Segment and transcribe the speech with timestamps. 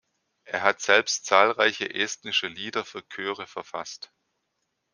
[0.45, 4.11] Er hat selbst zahlreiche estnische Lieder für Chöre verfasst.